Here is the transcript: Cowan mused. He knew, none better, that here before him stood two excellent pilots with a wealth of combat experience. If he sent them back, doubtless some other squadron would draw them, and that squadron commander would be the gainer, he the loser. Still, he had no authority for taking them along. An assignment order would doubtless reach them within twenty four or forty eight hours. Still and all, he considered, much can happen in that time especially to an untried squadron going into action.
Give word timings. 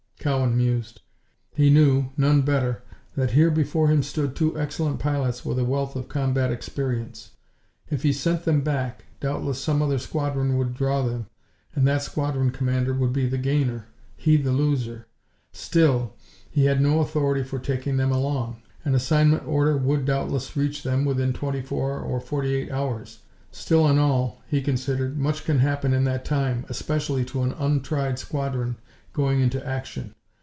Cowan 0.23 0.55
mused. 0.55 1.01
He 1.55 1.71
knew, 1.71 2.11
none 2.15 2.43
better, 2.43 2.83
that 3.15 3.31
here 3.31 3.49
before 3.49 3.87
him 3.87 4.03
stood 4.03 4.35
two 4.35 4.55
excellent 4.55 4.99
pilots 4.99 5.43
with 5.43 5.57
a 5.57 5.65
wealth 5.65 5.95
of 5.95 6.09
combat 6.09 6.51
experience. 6.51 7.31
If 7.89 8.03
he 8.03 8.13
sent 8.13 8.43
them 8.45 8.61
back, 8.61 9.05
doubtless 9.19 9.59
some 9.59 9.81
other 9.81 9.97
squadron 9.97 10.57
would 10.59 10.75
draw 10.75 11.01
them, 11.01 11.25
and 11.73 11.87
that 11.87 12.03
squadron 12.03 12.51
commander 12.51 12.93
would 12.93 13.11
be 13.11 13.27
the 13.27 13.39
gainer, 13.39 13.87
he 14.15 14.37
the 14.37 14.51
loser. 14.51 15.07
Still, 15.53 16.13
he 16.51 16.65
had 16.65 16.81
no 16.81 16.99
authority 16.99 17.41
for 17.41 17.57
taking 17.57 17.97
them 17.97 18.11
along. 18.11 18.61
An 18.85 18.93
assignment 18.93 19.47
order 19.47 19.75
would 19.75 20.05
doubtless 20.05 20.55
reach 20.55 20.83
them 20.83 21.03
within 21.03 21.33
twenty 21.33 21.63
four 21.63 21.99
or 21.99 22.19
forty 22.19 22.53
eight 22.53 22.69
hours. 22.69 23.21
Still 23.49 23.87
and 23.87 23.99
all, 23.99 24.39
he 24.47 24.61
considered, 24.61 25.17
much 25.17 25.45
can 25.45 25.57
happen 25.57 25.93
in 25.95 26.03
that 26.03 26.25
time 26.25 26.63
especially 26.69 27.25
to 27.25 27.41
an 27.41 27.53
untried 27.53 28.19
squadron 28.19 28.77
going 29.13 29.41
into 29.41 29.67
action. 29.67 30.15